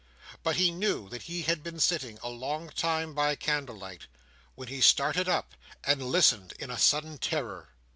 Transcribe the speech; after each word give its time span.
But 0.41 0.55
he 0.55 0.71
knew 0.71 1.09
that 1.09 1.21
he 1.21 1.43
had 1.43 1.61
been 1.61 1.79
sitting 1.79 2.17
a 2.23 2.27
long 2.29 2.71
time 2.71 3.13
by 3.13 3.35
candle 3.35 3.77
light, 3.77 4.07
when 4.55 4.67
he 4.67 4.81
started 4.81 5.29
up 5.29 5.53
and 5.83 6.01
listened, 6.01 6.55
in 6.57 6.71
a 6.71 6.79
sudden 6.79 7.19
terror. 7.19 7.69